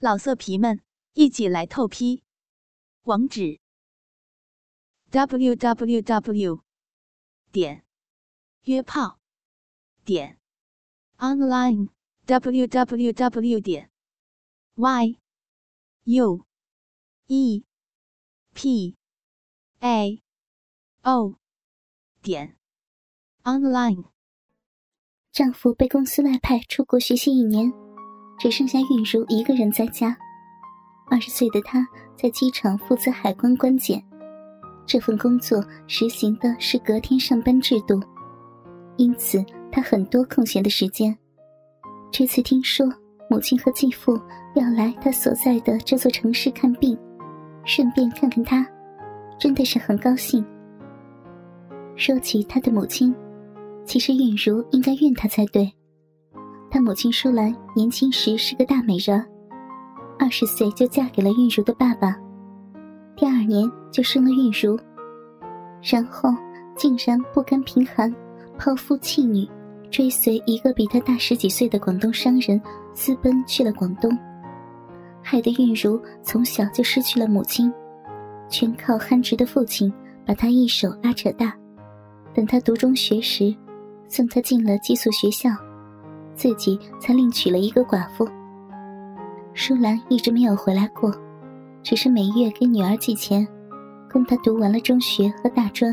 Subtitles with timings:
[0.00, 0.80] 老色皮们，
[1.14, 2.22] 一起来透批！
[3.02, 3.58] 网址
[5.10, 6.62] ：w w w
[7.50, 7.84] 点
[8.62, 9.18] 约炮
[10.04, 10.38] 点
[11.16, 11.88] online
[12.26, 13.90] w w w 点
[14.76, 15.18] y
[16.04, 16.46] u
[17.26, 17.64] e
[18.54, 18.96] p
[19.80, 20.22] a
[21.02, 21.40] o
[22.22, 22.56] 点
[23.42, 24.04] online。
[25.32, 27.87] 丈夫被公司外派出国学习一年。
[28.38, 30.16] 只剩下韵如一个人在家。
[31.10, 34.02] 二十岁的她在机场负责海关关检，
[34.86, 38.00] 这份工作实行的是隔天上班制度，
[38.96, 41.16] 因此她很多空闲的时间。
[42.10, 42.86] 这次听说
[43.30, 44.20] 母亲和继父
[44.54, 46.98] 要来她所在的这座城市看病，
[47.64, 48.66] 顺便看看她，
[49.38, 50.44] 真的是很高兴。
[51.96, 53.14] 说起她的母亲，
[53.84, 55.72] 其实韵如应该怨她才对。
[56.70, 59.24] 他母亲舒兰年轻时是个大美人，
[60.18, 62.14] 二十岁就嫁给了韵如的爸爸，
[63.16, 64.78] 第二年就生了韵如，
[65.82, 66.30] 然后
[66.76, 68.14] 竟然不甘贫寒，
[68.58, 69.48] 抛夫弃女，
[69.90, 72.60] 追随一个比他大十几岁的广东商人
[72.92, 74.16] 私奔去了广东，
[75.22, 77.72] 害得韵如从小就失去了母亲，
[78.50, 79.90] 全靠憨直的父亲
[80.26, 81.56] 把她一手拉扯大，
[82.34, 83.56] 等他读中学时，
[84.06, 85.48] 送他进了寄宿学校。
[86.38, 88.26] 自己才另娶了一个寡妇。
[89.54, 91.12] 舒兰一直没有回来过，
[91.82, 93.46] 只是每月给女儿寄钱，
[94.10, 95.92] 供她读完了中学和大专。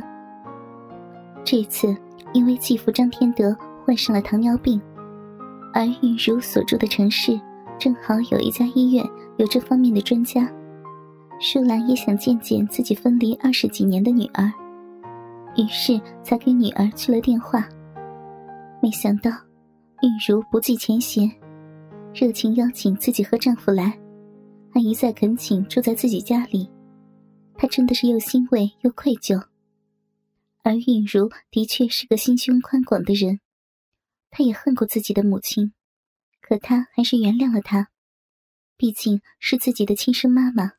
[1.43, 1.95] 这次
[2.31, 4.79] 因为继父张天德患上了糖尿病，
[5.73, 7.39] 而玉如所住的城市
[7.79, 9.03] 正好有一家医院
[9.37, 10.47] 有这方面的专家，
[11.39, 14.53] 舒兰也想见见自己分离二十几年的女儿，
[15.57, 17.67] 于是才给女儿去了电话。
[18.79, 19.44] 没想到。
[20.01, 21.29] 韵如不计前嫌，
[22.13, 23.97] 热情邀请自己和丈夫来，
[24.73, 26.69] 还一再恳请住在自己家里。
[27.55, 29.41] 她真的是又欣慰又愧疚。
[30.63, 33.39] 而韵如的确是个心胸宽广的人，
[34.29, 35.73] 她也恨过自己的母亲，
[36.41, 37.89] 可她还是原谅了她，
[38.75, 40.73] 毕竟是自己的亲生妈妈。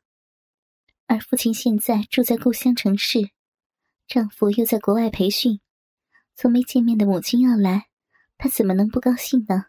[1.07, 3.29] 而父亲现在住在故乡城市，
[4.07, 5.59] 丈夫又在国外培训，
[6.35, 7.87] 从没见面的母亲要来。
[8.37, 9.65] 他怎么能不高兴呢？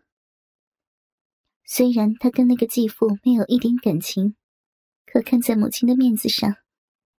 [1.64, 4.36] 虽然他跟那个继父没有一点感情，
[5.06, 6.54] 可看在母亲的面子上，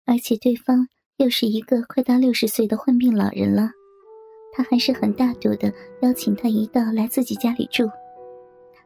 [0.05, 0.87] 而且对方
[1.17, 3.71] 又是一个快到六十岁的患病老人了，
[4.53, 7.87] 他还是很大度的邀请他一道来自己家里住，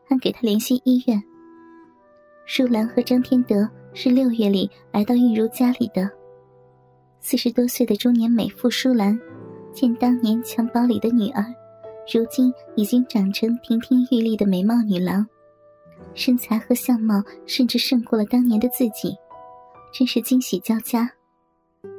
[0.07, 1.23] 还给他联系医院。
[2.45, 6.09] 舒兰和张天德是六月里来到玉如家里的。
[7.21, 9.17] 四十多岁的中年美妇舒兰，
[9.73, 11.45] 见当年襁褓里的女儿。
[12.11, 15.25] 如今已经长成亭亭玉立的美貌女郎，
[16.13, 19.15] 身材和相貌甚至胜过了当年的自己，
[19.93, 21.09] 真是惊喜交加。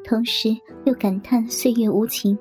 [0.04, 0.54] 同时
[0.84, 2.38] 又感叹岁月无情，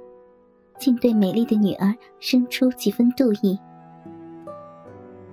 [0.78, 3.57] 竟对美丽的女儿生出几分妒意。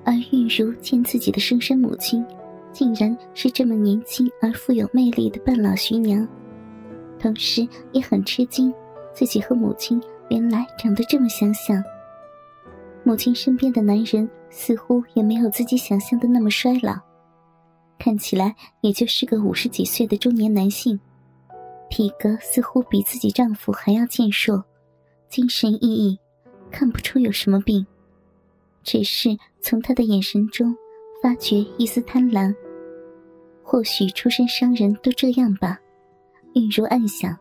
[0.04, 2.24] 而玉如见自己的生身母亲，
[2.72, 6.26] 竟然是这么年轻而富有魅力的半老徐娘，
[7.18, 8.72] 同时也很吃惊，
[9.12, 11.82] 自己和母亲原来长得这么相像。
[13.02, 16.94] 母亲身边的男人似乎也没有自己想象的那么衰老，
[17.98, 20.98] 看起来也就是个五十几岁的中年男性，
[21.88, 24.62] 体格似乎比自己丈夫还要健硕，
[25.28, 26.18] 精神奕奕，
[26.70, 27.84] 看不出有什么病，
[28.82, 29.30] 只是
[29.60, 30.76] 从他的眼神中
[31.22, 32.54] 发觉一丝贪婪。
[33.62, 35.78] 或许出身商人都这样吧，
[36.54, 37.36] 韵如暗想。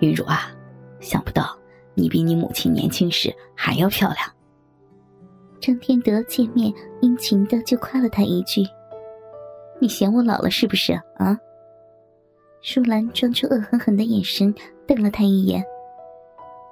[0.00, 0.54] 韵如啊，
[1.00, 1.58] 想不到
[1.94, 4.30] 你比你母亲年轻时还要漂亮。
[5.60, 6.72] 张天德见面，
[7.02, 8.62] 殷勤的就夸了他一句
[9.78, 11.38] ：“你嫌我老了是不是啊？”
[12.62, 14.54] 舒兰装出恶狠狠的眼神
[14.86, 15.62] 瞪了他一眼，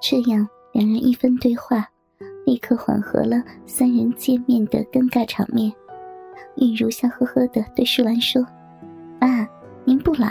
[0.01, 1.87] 这样两人一分对话，
[2.45, 5.71] 立刻缓和了三人见面的尴尬场面。
[6.55, 8.41] 玉如笑呵呵的对舒兰说
[9.21, 9.47] ：“啊，
[9.85, 10.27] 您不老，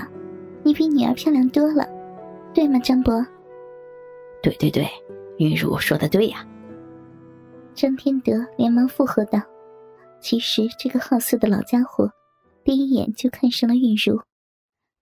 [0.62, 1.88] 你比女儿漂亮多了，
[2.52, 3.24] 对吗，张伯
[4.42, 4.86] ？”“对对对，
[5.38, 6.44] 玉如说的对呀。”
[7.78, 9.40] 张天德连忙附和道
[10.20, 12.10] ：“其实这个好色的老家伙，
[12.64, 14.20] 第一眼就看上了韵如，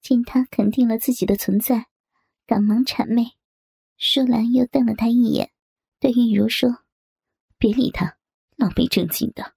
[0.02, 1.86] 见他肯定了自己的存在，
[2.46, 3.28] 赶忙谄媚。”
[3.96, 5.52] 舒兰又瞪了他一眼，
[6.00, 6.68] 对韵如说
[7.56, 8.18] ：“别理他，
[8.56, 9.54] 老没正经的。”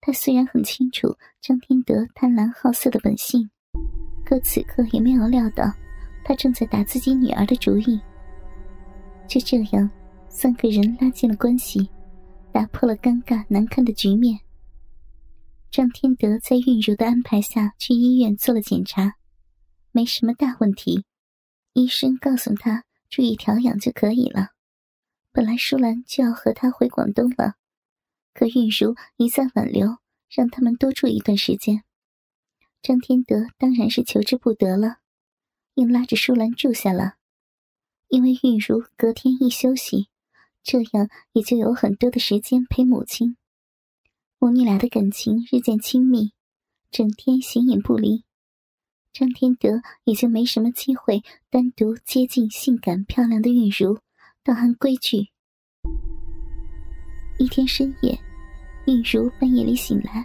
[0.00, 3.50] 他虽然很清楚张天德贪婪好色的本性，
[4.24, 5.64] 可此刻也没有料到
[6.24, 8.00] 他正在打自己女儿的主意。
[9.26, 9.90] 就这样。
[10.34, 11.90] 三个人拉近了关系，
[12.52, 14.40] 打破了尴尬难堪的局面。
[15.70, 19.16] 张天德在韵如的安排下去医院做了检查，
[19.92, 21.04] 没什么大问题。
[21.74, 24.48] 医生告诉他注意调养就可以了。
[25.32, 27.54] 本来舒兰就要和他回广东了，
[28.32, 29.98] 可韵如一再挽留，
[30.30, 31.84] 让他们多住一段时间。
[32.80, 34.96] 张天德当然是求之不得了，
[35.74, 37.16] 硬拉着舒兰住下了。
[38.08, 40.08] 因为韵如隔天一休息，
[40.62, 43.36] 这样也就有很多的时间陪母亲。
[44.38, 46.32] 母女俩的感情日渐亲密，
[46.90, 48.24] 整天形影不离。
[49.12, 53.98] 张天德也就没什么机会单独接近性感漂亮的韵如，
[54.42, 55.28] 倒按规矩。
[57.38, 58.18] 一天深夜，
[58.86, 60.24] 韵如半夜里醒来，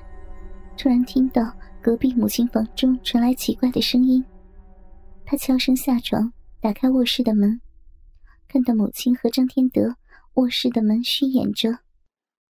[0.78, 1.42] 突然听到
[1.81, 4.24] 隔壁母亲房中传来奇怪的声音。
[5.25, 6.31] 她悄声下床，
[6.62, 7.60] 打开卧室的门，
[8.48, 9.95] 看到母亲和张天德
[10.38, 11.80] 卧室的门虚掩着。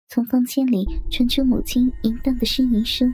[0.09, 3.13] 从房间里传出母亲淫荡的呻吟声，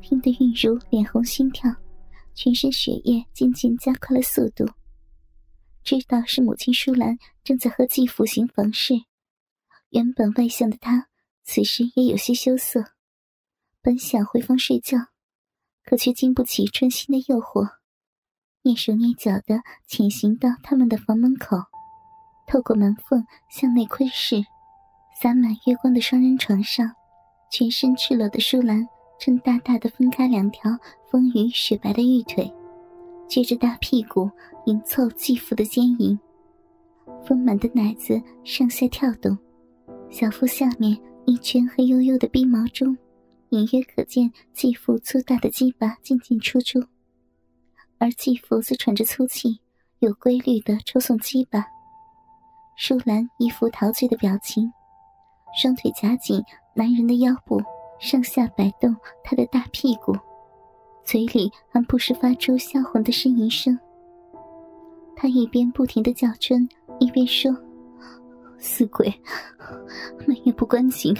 [0.00, 1.70] 听得韵如脸红心跳，
[2.34, 4.64] 全身血液渐渐加快了速度。
[5.82, 8.94] 知道是母亲舒兰正在和继父行房事，
[9.90, 11.08] 原本外向的她
[11.42, 12.92] 此时也有些羞涩，
[13.80, 14.98] 本想回房睡觉，
[15.84, 17.81] 可却经不起春心的诱惑。
[18.62, 21.56] 蹑手蹑脚的潜行到他们的房门口，
[22.46, 24.44] 透过门缝向内窥视，
[25.20, 26.88] 洒满月光的双人床上，
[27.50, 28.86] 全身赤裸的舒兰
[29.18, 30.70] 正大大的分开两条
[31.10, 32.52] 丰腴雪白的玉腿，
[33.28, 34.30] 撅着大屁股
[34.66, 36.16] 迎凑继父的肩影，
[37.26, 39.36] 丰满的奶子上下跳动，
[40.08, 42.96] 小腹下面一圈黑黝黝的逼毛中，
[43.48, 46.80] 隐约可见继父粗大的鸡巴进进出出。
[48.02, 49.60] 而继父则喘着粗气，
[50.00, 51.64] 有规律的抽送鸡巴。
[52.74, 54.72] 舒兰一副陶醉的表情，
[55.54, 56.42] 双腿夹紧
[56.74, 57.62] 男人的腰部，
[58.00, 60.12] 上下摆动他的大屁股，
[61.04, 63.78] 嘴里还不时发出销魂的呻吟声。
[65.14, 66.68] 他一边不停的叫春，
[66.98, 67.56] 一边说
[68.58, 69.14] ：“死鬼，
[70.26, 71.16] 门也不关紧，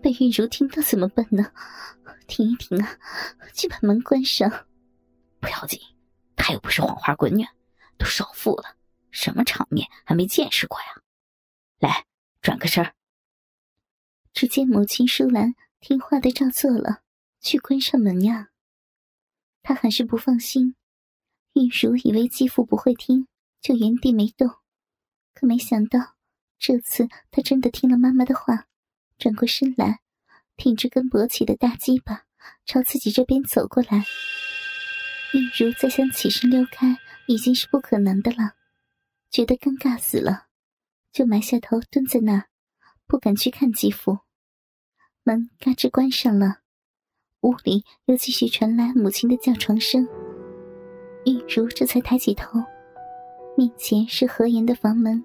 [0.00, 1.44] 被玉茹听到怎么办呢？
[2.28, 2.88] 停一停啊，
[3.52, 4.48] 去把门关上。
[5.40, 5.80] 不要紧。”
[6.46, 7.46] 他又不是黄花闺女，
[7.96, 8.76] 都少妇了，
[9.10, 11.02] 什么场面还没见识过呀？
[11.78, 12.04] 来，
[12.42, 12.92] 转个身。
[14.34, 17.00] 只见母亲舒兰听话的照做了，
[17.40, 18.50] 去关上门呀。
[19.62, 20.76] 他还是不放心，
[21.54, 23.26] 玉茹以为继父不会听，
[23.62, 24.50] 就原地没动。
[25.32, 26.16] 可没想到，
[26.58, 28.66] 这次他真的听了妈妈的话，
[29.16, 30.00] 转过身来，
[30.58, 32.26] 挺着根勃起的大鸡巴，
[32.66, 34.04] 朝自己这边走过来。
[35.34, 36.96] 玉如再想起身溜开，
[37.26, 38.54] 已经是不可能的了，
[39.32, 40.44] 觉得尴尬死了，
[41.10, 42.44] 就埋下头蹲在那，
[43.08, 44.20] 不敢去看继父。
[45.24, 46.58] 门嘎吱关上了，
[47.40, 50.06] 屋里又继续传来母亲的叫床声。
[51.26, 52.62] 玉竹这才抬起头，
[53.56, 55.20] 面前是何言的房门。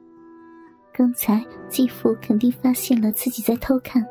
[0.91, 4.03] 刚才继父肯定发现了自己在偷看，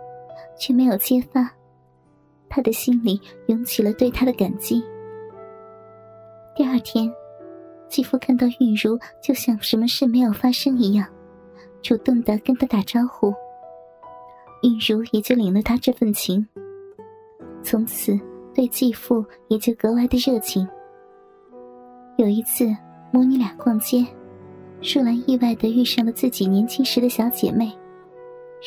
[0.57, 1.53] 却没有揭发，
[2.49, 4.81] 他的心里涌起了对他的感激。
[6.59, 7.09] 第二天，
[7.89, 11.07] 继父看到玉茹，就像什么事没有发生一样，
[11.81, 13.33] 主动的跟他打招呼。
[14.65, 16.45] 玉茹也就领了他这份情，
[17.63, 18.19] 从此
[18.53, 20.69] 对继父也就格外的热情。
[22.17, 22.67] 有一次，
[23.13, 24.05] 母女俩逛街，
[24.81, 27.73] 舒兰意外的遇上了自己年轻时的小姐妹，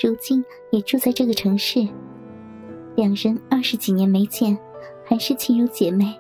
[0.01, 1.85] 如今也住在这个城市。
[2.95, 4.57] 两人二十几年没见，
[5.03, 6.17] 还是亲如姐妹，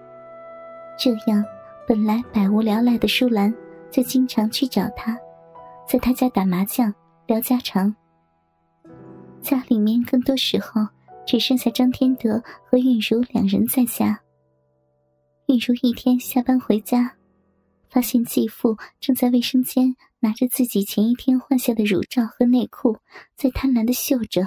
[0.99, 1.41] 这样。
[1.87, 3.53] 本来百无聊赖的舒兰，
[3.91, 5.17] 就经常去找他，
[5.87, 6.93] 在他家打麻将、
[7.27, 7.93] 聊家常。
[9.41, 10.87] 家里面更多时候
[11.25, 14.21] 只剩下张天德和韵如两人在家。
[15.47, 17.13] 韵如一天下班回家，
[17.89, 22.97] 发现继父正在卫生间拿着自己前一天换下的乳罩和内裤，
[23.35, 24.43] 在贪婪的嗅着，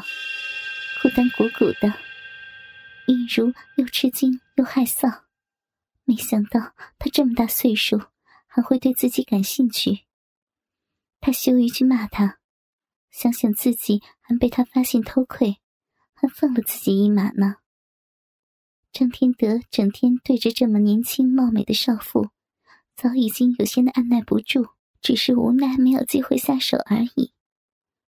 [1.03, 1.93] 裤裆鼓鼓的。
[3.09, 5.24] 韵如又吃惊又害臊。
[6.05, 8.01] 没想到他这么大岁数，
[8.47, 10.05] 还会对自己感兴趣。
[11.21, 12.39] 他羞于去骂他，
[13.11, 15.59] 想想自己还被他发现偷窥，
[16.13, 17.57] 还放了自己一马呢。
[18.93, 22.29] 张天德整天对着这么年轻貌美的少妇，
[22.95, 24.69] 早已经有些的按耐不住，
[25.01, 27.33] 只是无奈没有机会下手而已，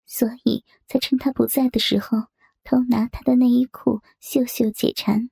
[0.05, 2.27] 所以才趁他不在的时候，
[2.63, 5.29] 偷拿他的内衣裤秀秀解馋。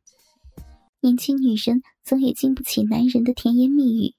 [1.00, 4.16] 年轻女人总也经不起男人的甜言蜜语。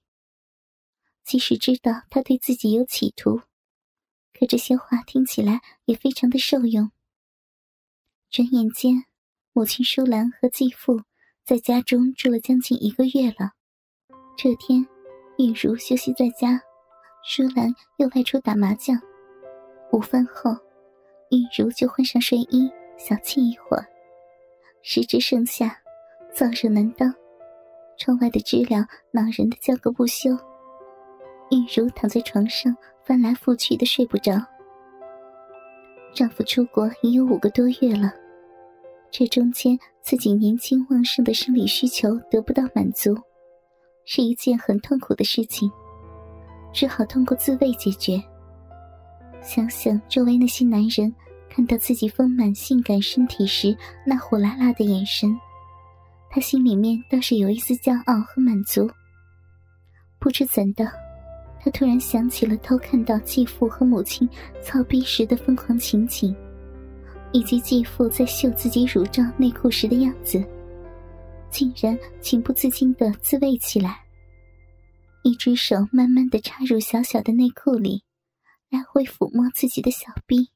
[1.24, 3.40] 即使知道他对自己有企图，
[4.38, 6.90] 可这些话听起来也非常的受用。
[8.28, 9.06] 转眼间，
[9.54, 11.00] 母亲舒兰和继父
[11.46, 13.52] 在家中住了将近一个月了。
[14.36, 14.86] 这天，
[15.38, 16.60] 玉如休息在家，
[17.24, 19.00] 舒兰又外出打麻将。
[19.92, 20.50] 午饭后，
[21.30, 23.88] 玉如就换上睡衣，小憩一会儿。
[24.82, 25.80] 时值盛夏，
[26.34, 27.14] 燥热难当，
[27.98, 30.30] 窗外的知了恼人的叫个不休。
[31.50, 32.74] 玉茹躺在床上，
[33.04, 34.34] 翻来覆去的睡不着。
[36.14, 38.12] 丈夫出国已有五个多月了，
[39.10, 43.16] 这中间自己年轻旺盛的生理需求得不到满足，
[44.04, 45.70] 是一件很痛苦的事情，
[46.72, 48.22] 只好通过自慰解决。
[49.40, 51.14] 想想周围那些男人
[51.48, 55.38] 看到自己丰满性感身体时那火辣辣的眼神，
[56.30, 58.88] 他心里面倒是有一丝骄傲和满足。
[60.18, 60.90] 不知怎的。
[61.60, 64.28] 他突然想起了偷看到继父和母亲
[64.62, 66.34] 操逼时的疯狂情景，
[67.32, 70.42] 以及继父在秀自己乳罩内裤时的样子，
[71.50, 74.00] 竟然情不自禁的自慰起来。
[75.24, 78.04] 一只手慢慢的插入小小的内裤里，
[78.70, 80.50] 来回抚摸自己的小臂，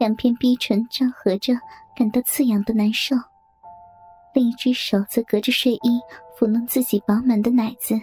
[0.00, 1.54] 两片逼唇张合着，
[1.96, 3.14] 感到刺痒的难受。
[4.34, 6.00] 另一只手则隔着睡衣
[6.38, 8.00] 抚弄自己饱满的奶子。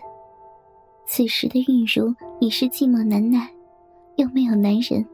[1.05, 3.49] 此时的玉茹已是寂寞难耐，
[4.17, 5.05] 又没有男人。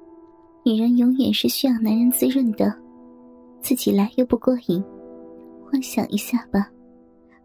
[0.65, 2.73] 女人永远是需要男人滋润的，
[3.61, 4.83] 自己来又不过瘾。
[5.65, 6.71] 幻想一下吧，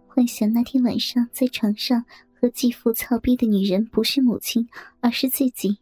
[0.07, 4.69] 幻想那天晚上在床上和继父操逼的女人不是母亲，
[5.01, 5.79] 而是自己。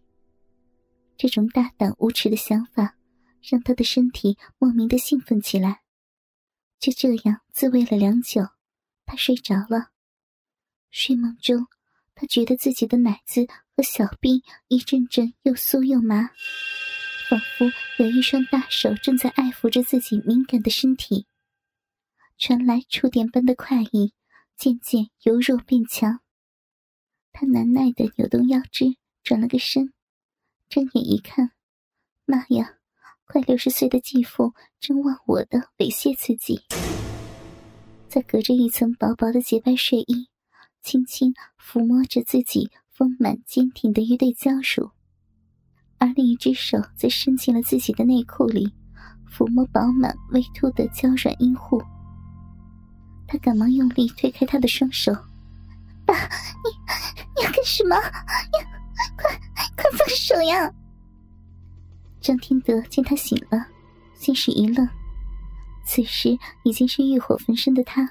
[1.17, 2.97] 这种大胆无耻的想法，
[3.43, 5.81] 让他的身体莫名的兴奋起来。
[6.79, 8.49] 就这样自慰了良久，
[9.05, 9.91] 他睡着了。
[10.91, 11.67] 睡梦中。
[12.19, 16.31] 他觉得自己的奶子和小臂一阵阵又酥又麻，
[17.29, 21.27] 仿佛有一双大手正在爱抚着自己敏感的身体。
[22.39, 24.15] 传来触电般的快意，
[24.57, 26.21] 渐渐由弱变强。
[27.33, 29.93] 他难耐的扭动腰肢，转了个身，
[30.71, 31.53] 睁眼一看，
[32.25, 32.79] 妈呀！
[33.29, 36.61] 快六十岁的继父正忘我的猥亵自己，
[38.09, 40.29] 在隔着一层薄薄的洁白睡衣。
[40.81, 44.89] 轻轻抚摸着自己丰满坚挺的一对娇乳，
[45.99, 48.73] 而另一只手则伸进了自己的内裤里，
[49.29, 51.83] 抚摸饱满微凸的娇软阴户。
[53.27, 55.13] 他赶忙用力推开他的双手
[56.07, 56.71] ：“爸，你
[57.35, 57.97] 你要干什么？
[57.97, 59.29] 你快
[59.77, 60.73] 快放手呀！”
[62.27, 63.67] 张天德见他醒了，
[64.13, 64.89] 先是一愣，
[65.85, 68.03] 此时已经是欲火焚身的他，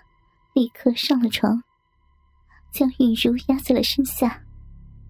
[0.54, 1.62] 立刻上了床。
[2.72, 4.42] 将韵如压在了身下，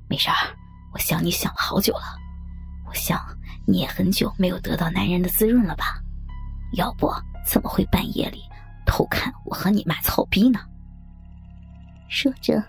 [0.09, 0.57] 没事儿，
[0.91, 2.17] 我想你想了好久了，
[2.87, 3.23] 我想
[3.67, 6.01] 你也很久没有得到男人的滋润了吧？
[6.73, 7.07] 要不
[7.45, 8.41] 怎么会半夜里
[8.87, 10.59] 偷看我和你妈操逼呢？
[12.09, 12.59] 说着，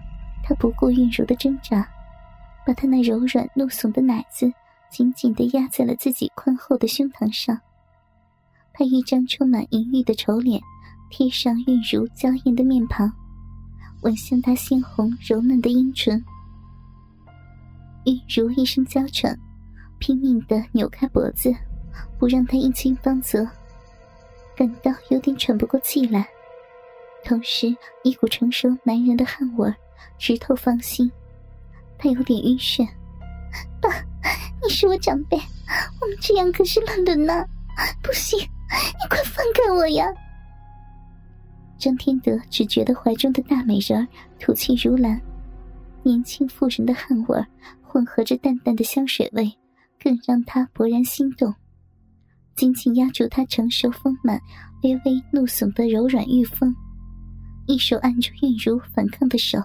[0.44, 1.88] 他不顾韵如的挣扎，
[2.66, 4.52] 把她那柔软怒耸的奶子
[4.90, 7.60] 紧紧的压在了自己宽厚的胸膛上，
[8.72, 10.60] 他一张充满淫欲的丑脸
[11.10, 13.12] 贴上玉如娇艳的面庞。
[14.02, 16.22] 吻向她鲜红柔嫩的阴唇，
[18.04, 19.36] 玉如一声娇喘，
[19.98, 21.52] 拼命的扭开脖子，
[22.18, 23.44] 不让他阴亲芳泽，
[24.54, 26.28] 感到有点喘不过气来，
[27.24, 27.74] 同时
[28.04, 29.74] 一股成熟男人的汗味
[30.18, 31.10] 直透芳心，
[31.98, 32.86] 他有点晕眩。
[34.66, 35.36] 你是我长辈，
[36.00, 37.44] 我们这样可是乱伦呢，
[38.02, 40.04] 不行，你快放开我呀！
[41.78, 44.08] 张天德只觉得怀中的大美人儿
[44.40, 45.20] 吐气如兰，
[46.02, 47.40] 年轻妇人的汗味
[47.80, 49.56] 混合着淡淡的香水味，
[50.02, 51.54] 更让他勃然心动。
[52.56, 54.40] 紧紧压住他成熟丰满、
[54.82, 56.74] 微微怒耸的柔软玉峰，
[57.68, 59.60] 一手按住韵如反抗的手，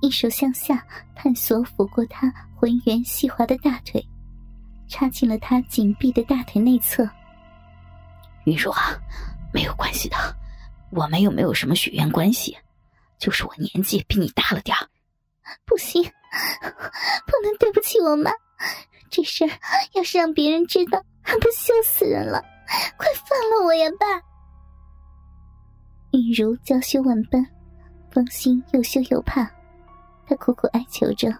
[0.00, 0.82] 一手向下
[1.14, 2.32] 探索抚过她
[2.66, 4.04] 浑圆细滑的大腿，
[4.88, 7.08] 插进了他紧闭的大腿内侧。
[8.44, 8.98] 玉茹啊，
[9.54, 10.16] 没有关系的。
[10.90, 12.58] 我们又没有什么血缘关系，
[13.20, 14.84] 就是我年纪比你大了点儿。
[15.64, 18.32] 不行，不能对不起我妈。
[19.10, 19.50] 这事儿
[19.92, 22.42] 要是让别人知道，还不羞死人了？
[22.96, 24.06] 快放了我呀，爸！
[26.18, 27.46] 玉如娇羞万般，
[28.10, 29.48] 芳心又羞又怕，
[30.26, 31.32] 她苦苦哀求着。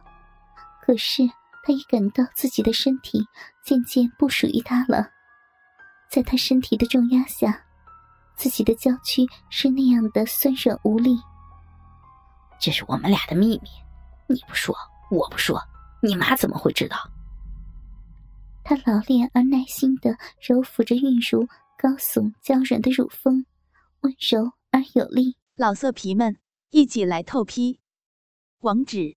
[0.87, 1.25] 可是
[1.65, 3.27] 他也感到自己的身体
[3.65, 5.11] 渐渐不属于他了，
[6.09, 7.61] 在他身体的重压下，
[8.37, 11.19] 自己的娇躯是那样的酸软无力。
[12.61, 13.69] 这是我们俩的秘密，
[14.29, 14.77] 你不说，
[15.11, 15.61] 我不说，
[16.01, 16.97] 你妈怎么会知道？
[18.63, 23.45] 他老练而耐心的揉抚着韵如，高耸娇软的乳峰，
[24.03, 25.37] 温柔而有力。
[25.57, 26.37] 老色皮们，
[26.71, 27.81] 一起来透批。
[28.61, 29.17] 网址。